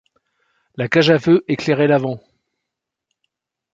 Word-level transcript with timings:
La 0.77 0.87
cage 0.89 1.11
à 1.11 1.19
feu 1.19 1.45
éclairait 1.47 1.85
l’avant. 1.85 2.19